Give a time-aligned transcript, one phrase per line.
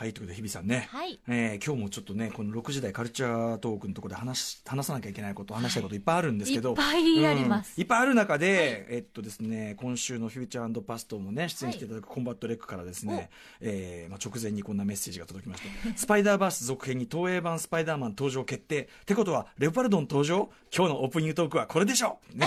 [0.00, 1.20] はい、ということで、日比さんね、はい。
[1.28, 7.74] えー今日もちょっとね、この6時台カルチャートークのところで話し話さなきゃいけないこと、話したいこといっぱいあるんですけど、いっぱいあります。
[7.76, 13.28] うんいっぱいある中で、えっとですね、今週のフューチャーパストもね、出演していただくコンバット REC からですね、
[13.60, 18.84] えーまあ、直前にこんなメッセージが届きまして、スパイダーバース続編に東映版スパイダーマン登場決定。
[19.02, 20.48] ってことは、レオパルドン登場？
[20.74, 22.46] 今日のオープニングトークはこれでしょう、ね。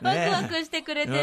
[0.00, 1.18] ワクワクしてくれてる。
[1.18, 1.20] う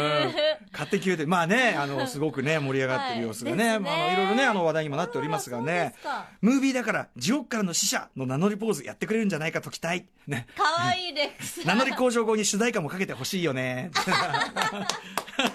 [0.70, 3.80] 勝手に決めて、まあね、あの、すごくね、盛り上がってる様子がね、はい。
[3.80, 5.94] まあ、いろいろね、あの話題にもなっておりますがね
[6.40, 10.06] ムービーだから、地獄からの死者の名乗りポーズやってくれるんじゃないかと期待。
[10.26, 10.46] ね。
[10.56, 11.64] かわいいレックス。
[11.66, 13.90] 名乗り向上後に主題歌もかけてほしいよね。
[13.94, 15.52] ワ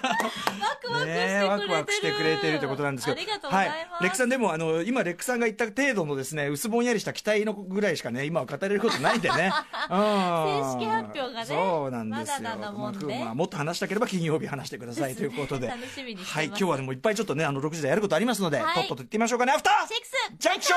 [0.80, 1.06] クワクしてくれてる。
[1.06, 3.48] ねワクワクしてくれてるってことなんですけど。
[3.48, 3.70] はい。
[4.00, 9.52] レックさんでも、あの、今、レックさんが言った程度のですね、薄ぼんやりした期待のぐらいしかね、今は語れることないんでね。
[9.90, 12.48] うん正式発表がねそうなんですよ。
[12.50, 15.68] まだもんねまあもっと話したければ金曜日話してくださいということで。
[15.68, 19.52] 楽しみにはい、今日はでもいっぱいちょっとね、あの、6時台やることありますので、はいとっとと行ってみましょうかね。
[19.52, 20.76] アフターシックスジャンクショ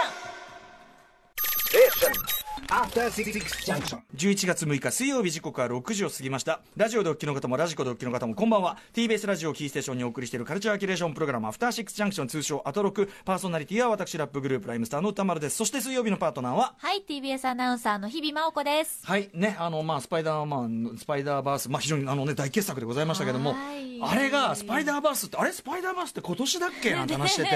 [2.36, 2.39] ン.
[2.70, 6.62] 11月6日水曜日時刻は6時を過ぎました。
[6.78, 8.78] ラジオでお聞きの方もラジコでお聞きの方もこんばんは。
[8.94, 15.58] TBS ラジオキーステーションにお送りしているカルチャーキュレーションプログラムアフターシックスジャンクション通称アトロクパーソナリティは私ラップグループライムスターの歌丸です。
[15.58, 16.76] そして水曜日のパートナーは？
[16.78, 19.02] はい、TBS アナウンサーの日々真央子です。
[19.04, 24.00] はいねあのまあスパイダーマンのスパイダーバースまあ非常にあのね大傑作でございましたけどもはい。
[24.00, 26.92] あれがスパイダーバースってあれスパイダーバースって今年だっけ？
[26.92, 27.50] なんて話してて。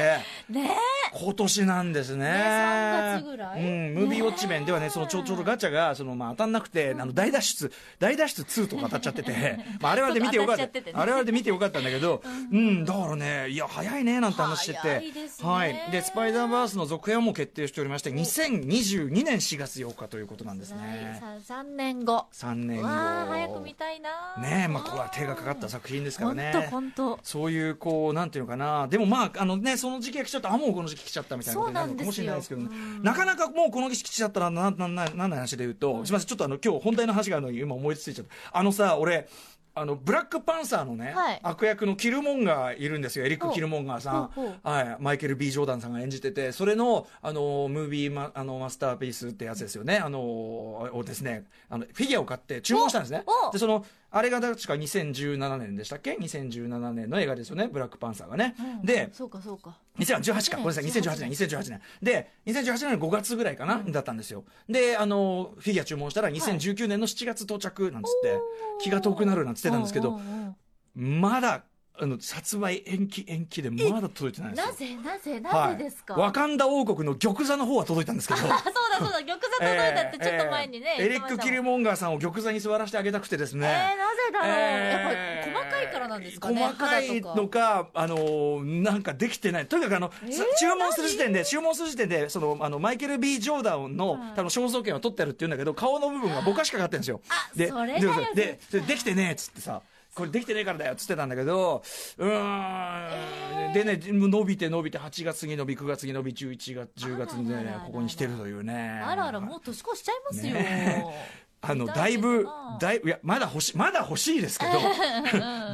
[0.50, 0.72] ね
[1.14, 2.25] 今年なんですね。
[2.25, 3.61] ね3月ぐらい？
[3.61, 15.91] うん、ムービーウォッチメンではね、そのちょうちょうどガチャが、そのまあ当たんなくて、あの大脱出、大脱出2とか 当たっちゃってて、まああれはで見てよかった、あれはで見てよかったんだけど、うん、だからね、いや、早いね、なんて話してて、早いねはい。
[15.91, 21.19] で、スパイダーバースの続編はもう決定しておりまして、2022年4月8日ということなんですね。
[21.22, 22.25] はい、3年後。
[22.34, 22.88] 3年後。
[22.88, 24.36] 早く見たいな。
[24.41, 26.52] ねえ、まあ、ここは手がかかった作品ですからね。
[26.53, 27.19] 本当本当。
[27.23, 28.88] そういう、こう、なんていうのかな。
[28.88, 32.69] でもまあ、あのね、その時期が来ちゃったあ、もうこの時期来ちゃったみたいなことになるのかもしれないですけどね
[33.01, 38.57] なかなかもうこの時期来ちゃったら、な、な、な、なんの話で言うと、すみません、ちょっとあの、今日本題の話があるのに今思いついちゃった。
[38.57, 39.28] あのさ、俺、
[39.75, 43.25] あの、ブラックパンサーのね、はい悪役のキルモンガーいるんですよ。
[43.25, 44.31] エリック・キルモンガーさん。
[44.61, 44.97] はい。
[45.00, 49.97] マイケル・ B・ ジョーダンさんが演じてて、それの、あの、ムービーマ、あの、マスターピースってやつですよね。
[49.97, 53.25] あの、をですね、あの、フィギュアを買って注文したんですね。
[53.51, 53.83] で、その、
[54.16, 57.68] あれが確か2017年でしたっけ ?2017 年の映画ですよね。
[57.68, 58.56] ブラックパンサーがね。
[58.84, 59.75] で、そうかそうか。
[59.97, 61.81] 2018か、ごめんなさい、2018年、2018年。
[62.00, 64.44] で、2018年の5月ぐらいかな、だったんですよ。
[64.69, 68.40] で、あの、フィギュア注文したら、2019年の7月到着、なんつって、
[68.81, 70.56] 気が遠くなるなんつってたんですけどうん、うん
[70.96, 71.63] うんまだ、
[71.95, 74.67] あの、殺害延期延期でまだ届いてないんですよ。
[74.67, 78.39] なぜなぜはなぜですか、ワカンダ王国の玉座の方は届いたんですけど。
[78.39, 78.63] あ、そうだ
[78.97, 80.95] そうだ、 玉座届いたってちょっと前にね。
[80.99, 83.67] えーエリック・キルモンガーさんを玉座に座らせてあげたくてですね。
[83.67, 86.63] えー、なぜだろう、えーやっぱり細かいからなんですかね。
[86.63, 89.67] 細かいのか、あのーなんかできてない。
[89.67, 97.21] とにかくあの、えーさ注文する時点で、注文する時点で、その、あの、マイケル・ B・ ジョーダンの、多分肖像権を取ってあるって言うんだけど、顔の部分がぼかしかかってるんですよ。
[97.29, 99.81] あで、それだよで、で、でできてねえっつってさ、
[100.16, 101.81] これできてねえからだよっつってたんだけど、
[102.18, 109.02] うーん、でね、伸びて伸びて、8月に伸び、9月に伸び、11月、10月にねここにしてるというね。
[109.03, 110.53] あらあら、もう年越しちゃいますよ。
[110.53, 111.44] ね。
[111.66, 112.46] あの、だいぶ
[112.79, 114.72] だいぶ、いや、まだ欲しい、まだ欲しいですけど、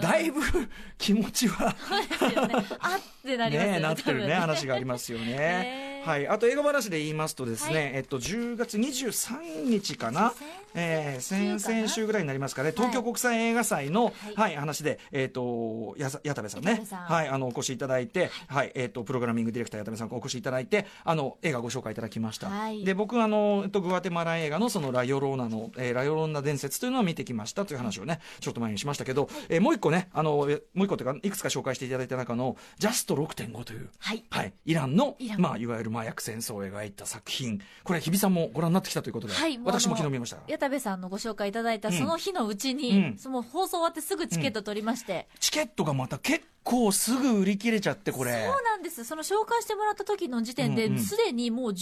[0.02, 0.42] だいぶ
[1.00, 1.76] 気持ちは、
[2.08, 2.56] ですよね。
[2.80, 3.80] あってなりますよね。
[3.80, 6.04] なってるね、話がありますよね。
[6.06, 6.28] はい。
[6.28, 7.92] あと映画話で言いますとですね、はい。
[7.96, 10.30] えっと、10月23日かな。
[10.30, 14.36] 先えー、先々週ぐらいになりますかね、東京国際映画祭の、はい。
[14.36, 16.84] はい、話で、えっと、やさ、矢田部さんね。
[16.90, 22.50] はい、あの、お越しいただいて、はい、えっと、プログラミングディレクター矢田部さんお越しいただいて、あの、映画ご紹介いただきました。
[22.50, 22.84] はい。
[22.84, 34.24] で、僕、あの、えっと、グアテマラ映画のそのラヨローナの、えーラヨローナ伝説というのを見てきましたという話をね、ちょっと前にしましたけど、えーもう一個ね、あの、えもう一個というか、いくつか紹介していただいた中の、ジャスト6.5という、はい。
[34.30, 35.42] はい、イランの、ン。
[35.42, 40.38] まあ、いわゆる麻薬戦争を描いた作品、これ、日比さんもご覧になってきたということで、はい、私も昨日見ました。
[40.60, 48.34] 矢田部さんのご紹介いただいたうんその日のうちに、うんその放送終わってすぐチケット取りまして、チケットがまた結構すぐ売り切れちゃって、これ。
[48.34, 49.04] そうなんです。
[49.04, 51.76] その紹介してもらった時の時点で、うんうんすでにもう15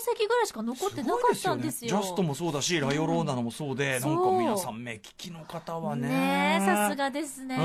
[0.00, 1.88] 席ぐらいしか残ってなかったんですよ。
[1.90, 6.62] ジャストもそうだし、ラヨローナのもそうで、なんか皆さん目利きの方はね。
[6.64, 7.56] さすがですね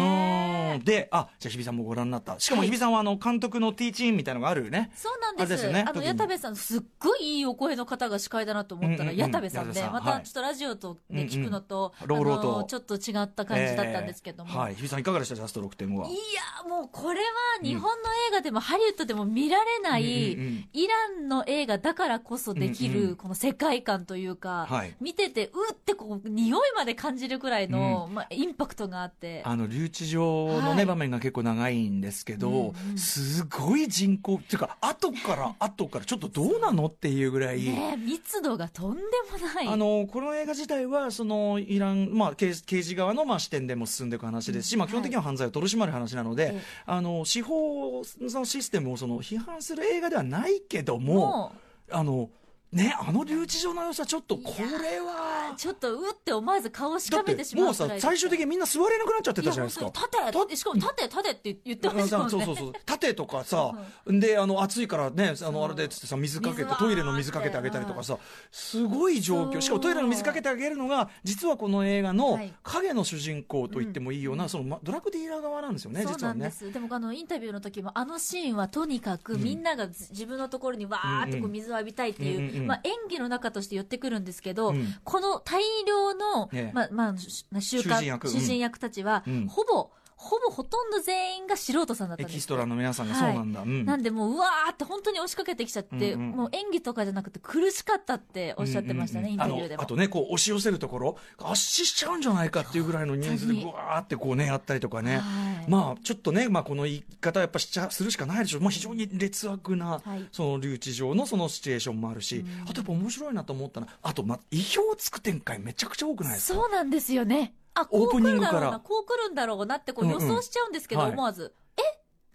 [0.76, 0.84] うん。
[0.84, 2.40] で、あ、じゃあ日比さんもご覧になった。
[2.40, 4.92] しかも日比さんはあの、監督のティーチーンみたいのがあるよね。
[4.96, 5.66] そうなんです。
[5.66, 12.24] よねあの、矢田部さん、すっごいいいお声の方が司会だなと思ったら、うんうんうん矢田部さんで、またちょっとラジオとで聞くのと、うんうん。
[12.24, 12.54] 朗々と。
[12.56, 14.52] あのちょっと違った感じだったんですけども。
[14.52, 14.76] えーはい。
[14.76, 15.36] 日比さんいかがでした？
[15.36, 16.08] ジャスト6.5は。
[16.08, 17.26] いや、もうこれは
[17.62, 17.88] 日本の
[18.30, 20.70] 映画でもハリウッドでも見られない、うんうんうん。
[20.74, 24.96] イランの映画だからこそできうんうんるこの世界観というか、はい。
[25.00, 29.42] 見てて、うってこう、匂いまで感じるくらいの、まあ、インパクトがあって。
[29.46, 30.86] あの留置場のね、はい。
[30.86, 32.98] 場面が結構長いんですけど、うんうん。
[32.98, 39.02] すごい人口っていうか後から後からちょっとどうなのっていうぐらい、ねえ密度がとんで
[39.32, 39.68] もない。
[39.68, 44.80] あのこの映画自体はそのイラン、まあ、刑刑事側のまあ視点でも進んでいく話ですし、うん。
[44.80, 51.52] まあ、基本的には犯罪を取り締まる話なので、ええあの司法のシステムをその批判する映画ではないけどもも
[51.92, 52.30] あの、
[52.70, 55.54] ね、あの留置場の良さちょっとこれう、は。
[55.56, 59.86] ちょっとうって思わず顔しだってかめてしまうもうさ最終的にみんな座れなくなっちゃってたじゃないですか。
[59.86, 62.74] 立てしかも立て立てって言ってましたもんねそうそうそう。
[62.86, 63.74] 盾とかさ、
[64.06, 68.18] であの暑いからねあのあれでっつってさ水かけてトイレの水かけてあげたりとかさ
[68.52, 69.62] すごい状況。
[69.62, 72.54] しかもトイレの水かけてあげるのが実はこの映画のはい。
[72.64, 76.52] 影の主人公と言ってもいいような、そのまドラッグディーラー側なんですよね実はね。
[76.74, 84.96] でもあのインタビューの時もあのシーンはとにかくみんながず自分のところにわーってこう水を浴びたいっていう、まあ、演技の中として寄ってくるんですけど、うん。
[85.04, 86.72] この大量の、ええ。
[86.74, 89.48] まあまあ、し習慣囚人役たちは、うん。
[89.48, 89.90] ほぼ
[90.20, 93.62] ほぼほとんど全員が素人さんだったんでキストラの皆さんがそうなんだ。
[93.62, 93.86] うん。
[93.86, 99.74] なんでもううわーって本当に押しかけてきちゃって、うんうんもう演技とかじゃなくて苦しかったっておっしゃってましたね、インタビューでも。
[99.76, 103.72] あのあとねこう押し寄せるところ圧死しちゃうんじゃないかっていうぐらいの人数で本当に。
[103.72, 105.22] ぐわーってこうねやったりとかね、は
[105.68, 105.70] い。
[105.70, 108.58] まあちょっとね、まあ、この言い方はやっぱしちゃするしかないでしょ。
[108.58, 110.28] う、まあ、非常に劣悪な、はい。
[110.32, 116.60] その留置場のそのシチュエーションもあるし、あとやっぱ面白いなと思ったのはあと、まあ、意表をつく展開めちゃくちゃ多くないですか？
[116.60, 117.54] そうなんですよね。
[117.82, 121.82] あ、こオープう来るニングからだろうな、こう来るんだろうなってこううんうん予想しちゃうんですけど、はい思わず、え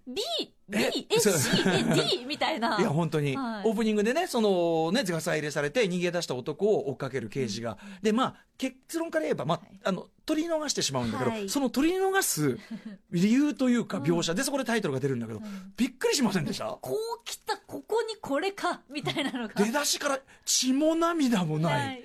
[0.06, 0.22] ?B?
[0.68, 1.06] B?
[1.10, 1.28] え ?C?
[1.66, 1.82] え
[2.18, 2.24] ?D?
[2.26, 2.78] みたいな。
[2.80, 12.58] いや本当に、はいオープニングでねそのねガサ入れされて逃げ出した男を追っかける刑事が、でまあ結論から言えば、まあはいあの取り逃してしまうんだけど、はいその取り逃す
[13.10, 16.66] 理由というかうん描写でそこでタイトルが出るんだけど、んびっくりしませんでした？
[16.80, 19.54] こう来た、ここにこれか、みたいなのが。
[19.54, 22.02] 出だしから血も涙もない。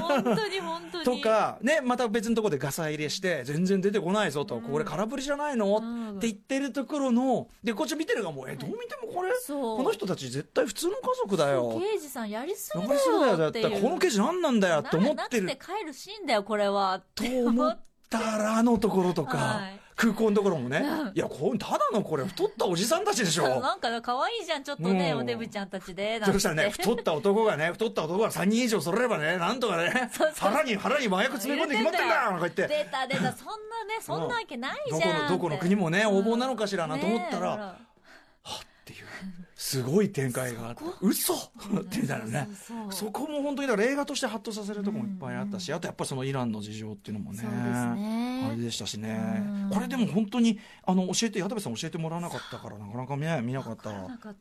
[0.00, 1.04] 本当に本当に。
[1.04, 11.80] とか、ね、また別のところでガサ入れして、全然出てこないぞと、これ空振りじゃないの、うんって言ってるところの、で、こっち見てるがもう、え、どう見てもこれ、この人たち絶対普通の家族だよ。
[11.80, 13.82] 刑事さんやりすぎだ残りすぎだよ、だって、よっていう。
[13.82, 17.02] この刑事何なんだよって思ってるななくて帰るシーンだよ、これは。
[17.14, 17.80] と思っ
[18.10, 19.80] たら、あのところとか、はい。
[19.96, 21.08] 空港のところもね、うん。
[21.08, 23.60] いや、こうただのこれ、太ったおじさんたちでしょ。
[23.60, 25.18] なんか可愛いじゃん、ちょっとね、うん。
[25.20, 26.20] おデブちゃんたちで。
[26.24, 30.10] そしたらね、太った男がね、太った男が3人以上揃えばね、なんとかね
[30.40, 32.66] 腹に、腹に麻薬詰め込んで決まってんだとか言って。
[32.66, 35.22] 出た出た、そんなね、そんなわけないじどこゃん。
[35.24, 36.16] のどこの国もねうん。
[36.16, 37.89] 横暴なのかしらなと思ったらう
[39.54, 41.34] すごい展開があって嘘！
[41.34, 41.38] っ
[41.84, 42.48] てみたいなね
[42.90, 49.42] そこも本当にだから映画としてハッとさせるとこもいっぱいあったし、あとやっぱりそのイランの事情っていうのもねあれでしたしね。
[49.44, 49.70] うん。
[49.70, 53.90] これでも本当にあの教えて矢田部さん教えてもらわなかったからなかなか見見なかった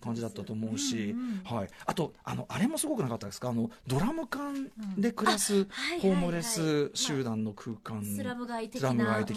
[0.02, 3.50] 感じだったと思うし、うんはい、あとあのあれもすごくなかったですか？
[3.50, 5.66] あのドラム缶で暮らす
[6.02, 8.82] ホームレス集団の空間、スラム街的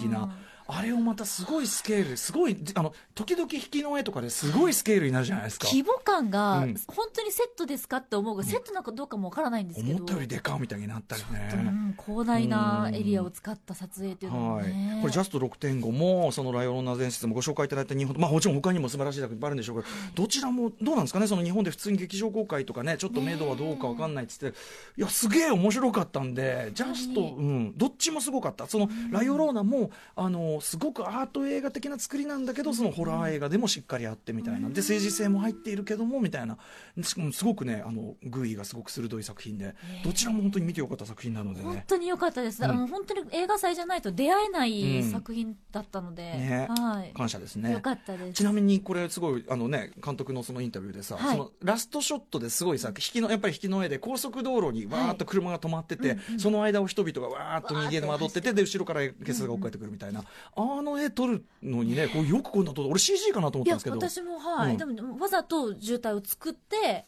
[0.04, 0.36] な
[0.66, 5.66] あれをまたすごいスケールすごいあの時々引きの絵とかですごいスケールになるじゃないですか。
[5.66, 6.74] 規模感が、うん。
[6.86, 9.96] 本当にセットですかって思うが、セットなのかどうかもわからないんですけど。
[9.96, 11.50] 思ったよりでかみたいになったりね。
[11.54, 21.26] うん広大なエリアを使った撮影っていうのもはいね。、これジャスト6.5もそのライオンナ伝説もご紹介いただいた日本まあもちろん他にも素晴らしい作品あるんでしょうけどどちらもどうなんですかね？
[21.26, 24.58] その日本で普通に劇場公開とかねちょっと目処はどうかわかんないっつって。
[24.96, 28.66] いやすげえ面白かったんでジャスト、うん、どっちもすごかった。
[28.66, 34.69] そのライオローナもあのすごくアート映画的な作りなんだけどそのホラー映画でもしっかりあってみたいな。
[34.69, 36.58] で政治性も入っているけどもみたいな。
[37.02, 39.74] すごくねあの偶意がすごく鋭い作品で。
[40.05, 41.65] どちらも本当に見てよかった作品なのでね。
[41.65, 47.72] 本当に良かったです、あの本当に映画祭じゃないと出会えないうん作品だったので、ねはい、感謝ですね。
[47.72, 48.32] よかったです。
[48.34, 51.36] ちなみにこれすごいあのね監督のそのインタビューでさ、はい。
[51.36, 58.53] そのラストショットですごいさ引きのやっぱり引きの絵で高速道路にわーっと車が止まってて、その間を人々がわーっと逃げ惑ってて。
[58.53, 60.24] で後ろから警察が追っかけてくるみたいな、
[60.55, 63.96] あの絵撮るのにねこうよくこんな撮る俺 CG かなと思ったんですけど。
[63.96, 64.77] 私もはい、うん。
[64.77, 67.06] でもわざと渋滞を作って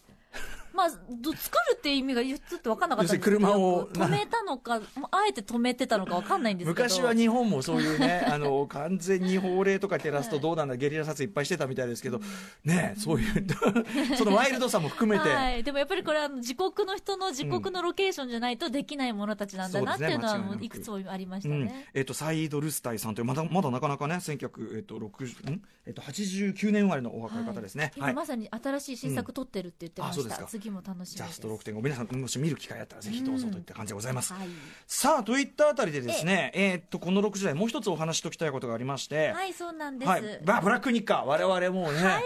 [0.74, 6.84] まあど作るっていう意味がちょっと分かんなかったんですけど車を止めたのかあえて止めてたのか分かんないんですけど。
[6.84, 12.20] 昔は日本もそういうね あの完全に法令とか照らすとどうなんだゲリラ撮影いっぱいしてたみたいですけど
[12.64, 13.46] ねそういう
[14.16, 20.80] そのワイルドさも含めて、 はい、でもやっぱりこれは自国の人の自国のロケーションじゃないとできないものたちなんだなっていうのはいなくもういく。
[20.80, 21.66] つもありましうん。
[21.66, 21.88] たね。
[21.94, 25.62] えっとサイード・ルスタイさんというまだまだなかなかね1960、えっと60ん？
[25.86, 27.92] えっと89年生まれのお若い方ですね。
[27.96, 34.48] 今まさに新しい新作撮ってるって言ってました、うん次次も楽しみジャスト6.5皆さんもし見る機会あったらぜひどうぞといった感じでございます、はい、
[34.86, 39.32] さあといったあたりでですねえーっとこの6時台もう一つお話しときたいことがありまして。
[39.32, 42.22] はい、そうなんです、はい、まあブラックニッカー我々もうね、はい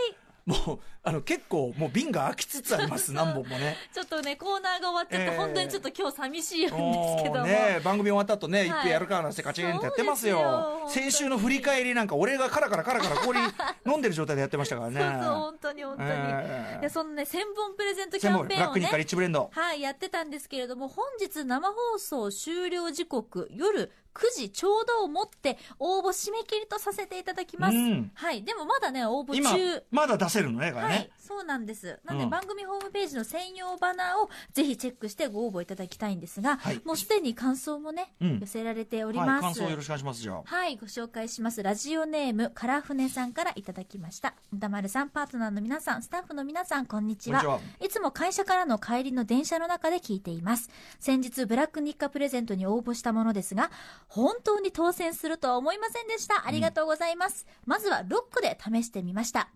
[0.48, 3.76] もうあの結構もう瓶が開きつつあります 何本もね。
[3.92, 8.90] ちょっとねコーナーが終わっちゃって、えー本当にちょっと今日寂しいんですけどね番組終わった後ね、はい。
[8.90, 10.88] やるかなんてカチンってやってますよ。
[10.88, 13.38] 先週の振り返りなんか俺がカラカラカラカラ氷
[13.86, 15.00] 飲んでる状態でやってましたからね。
[15.00, 27.76] そうそう本当に本当に、えーそのね1000本プレゼントキャンペーンをねはい、やってたんですけれども、本日生放送終了時刻、夜9時ちょうどをもって応募締め切りとさせていただきます。
[27.76, 29.82] うんはい、でもまだね、応募今中。
[29.90, 31.98] まだ出せるのねこれね、はい、そうなんです。
[32.04, 39.42] なんで、うん番組ホームページの専用バナーをぜひチェックしてご応募いただきたいんですが、はいもうすでに感想もね、うん寄せられておりはい、ます。
[39.42, 41.62] 感想よろしくお願いしますじゃあはい、ご紹介します。
[41.62, 44.34] ラジオネーム、からふねさんからいただきました。
[44.52, 47.42] 歌丸さん、パートナーの皆さん、スタッフの皆さん、こんにちは。
[47.42, 50.70] こんにちいつも会社からの帰りの電車の中で聞いています。
[51.00, 53.70] 先日、ブラック日課プレゼントに応募したものですが、
[54.08, 56.46] 本当に当選するとは思いませんでした。
[56.46, 57.46] ありがとうございます。
[57.66, 59.50] まずはロックで試してみました。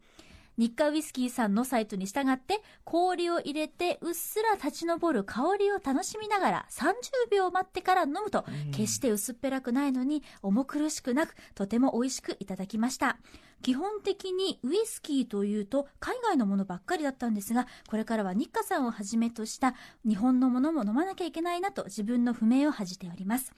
[0.59, 6.95] 日課ウイスキーさんのサイトに従って氷を入れてうっすら立ち上る香りを楽しみながら30
[7.31, 13.17] 秒待ってから飲むと決して薄っぺらくないのに重苦しくなくとても美味しくいただきました
[13.63, 19.75] 基本的にウイスキーというと海外のものばっかりだったんですがこれからは日課さんをはじめとした
[20.07, 23.53] 日本のものも飲まなきゃいけないなと自分の不明を恥じております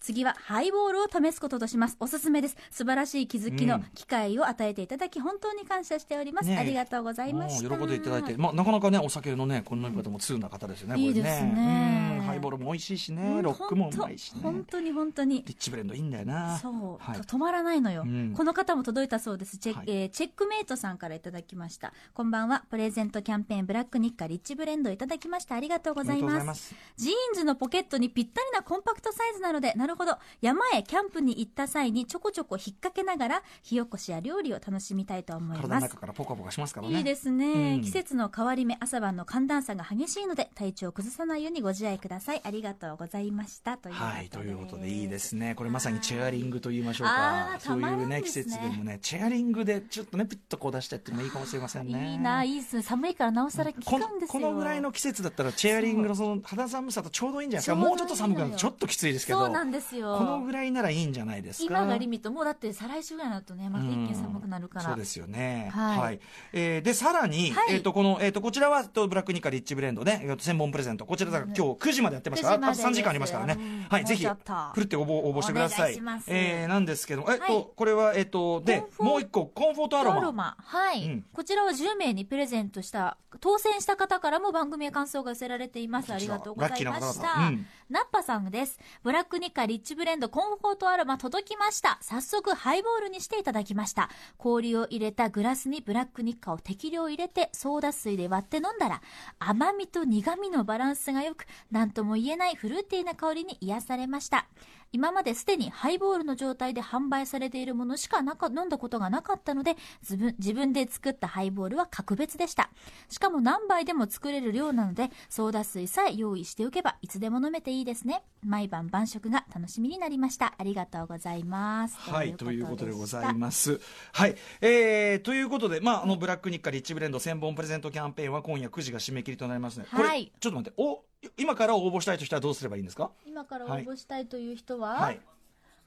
[0.00, 1.96] 次はハイボールを試すこととします。
[2.00, 2.56] おすすめです。
[2.70, 6.48] 素晴らしい気づきの機会を与えていただき、本当に感謝しております。
[6.48, 6.58] ねえ。
[6.58, 12.16] ありがとうございまし喜んでいただいて、まあ、なかなかねお酒のねこの飲み方も通な方ですよね、いいですね。
[12.18, 12.22] うん。
[12.22, 13.22] ハイボールも美味しいしね。
[13.22, 14.40] うんロックもうまいしね。
[14.42, 16.58] 本当に本当にリッチブレンドいいんだよな。
[16.58, 17.20] そう、はい。
[17.20, 18.34] と止まらないのよ、うん。
[18.36, 19.58] この方も届いたそうです。
[19.58, 19.84] チェ,、はい。
[19.88, 21.92] えーチェックメイトさんからいただきました。
[22.14, 22.64] こんばんは。
[22.70, 25.54] プレゼントキャンペーンブラックニッカリッチブレンドいただきました。
[25.54, 26.74] ありがとうございます。
[26.96, 30.16] ジーンズのポケットにぴったりなコンパクトサイズなのでなるほど。
[30.40, 36.98] 山へキャンプに行った際にちょこちょこ引っ掛けながら火起こしや料理を楽しみたいと思い体のます中からポカポカしますからね。
[36.98, 37.82] いいですね、うん。
[37.82, 42.40] 季節の変わり目朝晩の寒暖差が激しいので体調を崩さないようにご自愛ください。
[42.44, 45.54] ありがとうございましたというはい、ということでいいですね。
[45.54, 47.58] これまさにチェアリングと言いましょうあか。
[47.58, 48.22] ーそういうね、ね。
[48.22, 52.12] 季節でもね、チェアリングでちょっとね、ピッとこう出してってもいいかもしれませんね。
[52.12, 52.82] いいな、いいっすね。
[52.82, 54.26] 寒いからなおさら効くんですよ。
[54.28, 57.76] このぐらいの季節だったらチェアリングのその肌寒さとちょうどいいんじゃないですか。
[57.76, 59.40] もうちょっと寒くなるとちょっときついですけど。
[59.40, 60.16] そうなんですよ。
[60.18, 61.78] このぐらいならいいんじゃないですか？
[61.80, 64.84] 今がリミット、もうだって再来週ぐらいになるとね、また一気に寒くなるから。
[64.86, 65.70] そうですよね。
[65.72, 66.20] はい
[66.52, 71.06] えーで、さらに、はいえっ、と、この、えっ、と、こちらは、とブラックニカリッチブレンドね、えーと専門プレゼント。
[71.06, 73.88] こちらだから今日9時までやってますから、あ9時までと3時間ありますからねです。
[73.90, 75.94] はい、ぜひ、ふるって応募、応募してください。
[75.94, 80.56] いえーなんですけど、えっ、と、はいこれは、えっ、と、でもう一個、コンフォートアロマ。
[80.58, 86.12] はい、うんこちらは10名にプレゼントした、当選した方からも番組へ感想が寄せられています。
[86.12, 87.36] ありがとうございまラッキーな方した。
[87.36, 88.78] 々うんナッパさんです。
[89.02, 91.98] ブラックニカリッチブレンドコンフォートアロマ届きました。
[92.00, 94.08] 早速ハイボールにしていただきました。
[94.38, 99.02] 氷を入れたグラスにブラックニッカを適量入れてソーダ水で割って飲んだら
[99.38, 104.46] 甘みと苦みのバランスが良く、なんとも言えないフルーティーな香りに癒されました。
[104.92, 112.70] 今まですでにハイボールの状態で販売されているものしかなか飲んだことがなかったので自分自分で作ったハイボールは格別でした。
[113.08, 118.22] しかも何杯でも作れる量なのでソーダ水さえ用意しておけばいつでも飲めていいですね。
[118.44, 120.54] 毎晩晩食が楽しみになりました。
[120.58, 121.96] ありがとうございます。
[121.98, 123.80] はい、ということでございすます。
[124.12, 129.86] はい、えー、ということで、まあ、あの、ブラックニッカリッチブレンド1000本プレゼントキャンペーンは今夜9時が締め切りとなりますね。
[129.90, 130.32] これ、はい。
[130.38, 131.04] ちょっと待って、お、
[131.36, 133.10] 今から応募したいとしたらどうすればいいんですか？
[133.26, 135.20] 今から応募したいという人は、はい。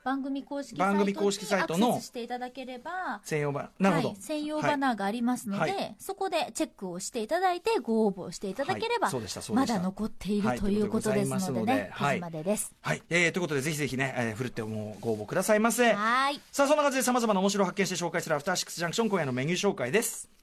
[0.04, 3.70] 番組公式番組公式サイトのアクセスしていただければ専用版。
[3.78, 4.08] なるほど。
[4.10, 12.74] はい、専用バナーがありますので、はいそこでチェックをしていただいてご応募していただければ、はいまだ残っている、はいということですのでということでございね9まででです。
[12.82, 15.94] はい、えー、ということで、ぜひぜひね、えー、ふるってもご応募くださいませ。
[15.94, 16.42] はい。
[16.52, 20.41] さあ、そんな感じで様々な面白を発見して紹介するアフターシックスジャンクション今夜のメニュー紹介です。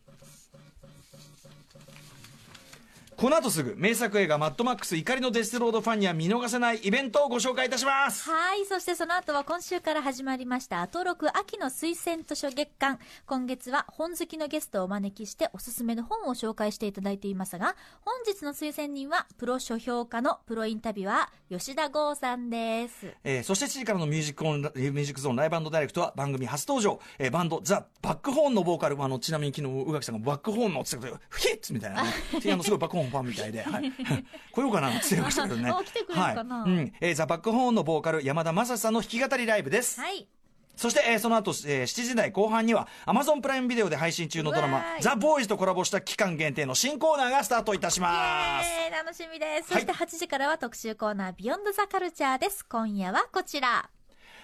[3.19, 8.65] この後すぐ名作映画「マッドマックス怒りのデステロード」ファンには見逃せないイベントをご紹介いたしますはい。
[8.65, 13.01] そしてその後は今週から始まりました、アトロク秋の推薦図書月間。
[13.27, 23.09] 今月は本好きのゲストをお招きしておすすめの本を紹介していただいていますが、本日の推薦人は、プロ書評家のプロインタビュアー、吉田剛さんです。
[23.25, 32.11] えーそして7時からのミュージックオンミュージックゾーンライブダイレクトは番組初登場、えーバンドザ・バックホーンのボーカルあのちなみに昨日宇垣さんがバックホーンのって言ってたけどヒッツみたいなね
[32.53, 33.93] あのすごいバックホーンファンみたいで、はい、
[34.53, 35.71] 来ようかなって言ましたけどね。
[35.75, 36.57] あ来てくれるかな？
[36.63, 36.71] はい。
[36.71, 36.93] うん。
[37.01, 40.29] えーザ・バックホーンのボーカル山田正史さんの弾き語りライブです、はい。
[40.77, 48.69] そして、えーその後、えー7時台後半には Amazon プライムビデオで配信中のドラマザ・ボーイズとコラボした期間限定の新コーナーがスタートいたします。
[48.89, 49.73] イ楽しみです。
[49.73, 49.83] はい。
[49.87, 52.65] そして8時からは特集コーナー、ビヨンドザカルチャーです。
[52.65, 53.89] 今夜はこちら。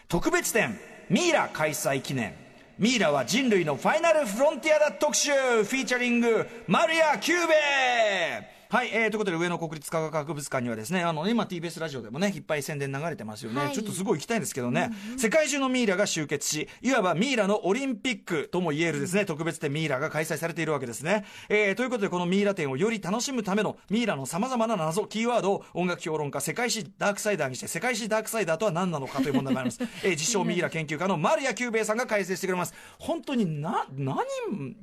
[0.08, 0.78] 特別展
[1.08, 2.34] ミイラ開催記念。
[2.76, 5.30] ミイラは人類のファイナルフロンティアだ特集。
[5.30, 13.72] フィーチャリングマリア・キューベはい、えー、ということで上野国立科学博物館にはですねあの今 TBS ラジオでもねいっぱい宣伝流れてますよね、はい。
[13.72, 32.74] ちょっとすごい行きたいんですけどね、世界中のミイラが集結しいわばミイラのオリンピックとも言えるですね、特別展ミイラが開催されているわけですね、えー、ということでこのミイラ展をより楽しむためのミイラのさまざまな謎キーワードを音楽評論家世界史ダークサイダーにして世界史ダークサイダーとは何なのかという問題があります、えー、自称ミイラ研究家の丸屋九兵衛さんが解説してくれます。
[32.98, 34.16] 本当にな何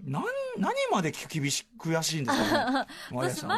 [0.06, 0.24] 何
[0.58, 2.86] 何まで厳し悔しいんですか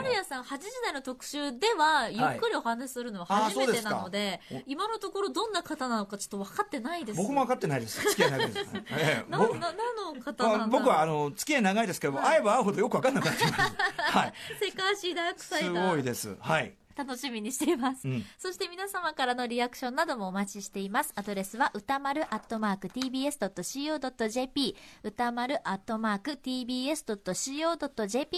[0.01, 0.10] ね？
[0.13, 4.63] 谷さん8時台の特集では、ゆっくりお話しするのは初めてなので、あーそうですか。
[4.67, 7.17] 今のところどんな方なのかちょっと分かってないです。
[7.17, 8.01] 僕も分かってないです。
[8.01, 13.74] 付き合い長いです、ええな、僕な、何の方まあなんだ僕はあの付き合い長いですけども、会えば会うほどよく分かんなくなってきます。
[13.98, 14.34] はい。
[14.62, 15.89] 世界史ダークサイすダー。
[15.89, 16.36] ごいです。
[16.39, 18.25] はい楽しみにしています、うん。
[18.38, 21.12] そして皆様からのリアクションなどもお待ちしています。
[21.15, 26.85] アドレスは歌丸アットマーク tbs.co.jp 歌丸アットマーク tbs.co.jp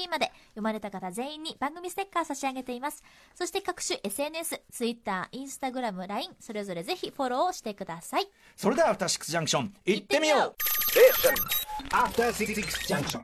[0.08, 3.04] まで読まれた方全員に番組ステッカー差し上げています。
[3.34, 8.28] そして各種 SNS、Twitter、Instagram、LINE それぞれぜひフォローをしてください。
[8.56, 10.56] それではアフターシックスジャンクション行ってみよう。
[11.92, 12.54] After Six
[12.88, 13.22] Junction.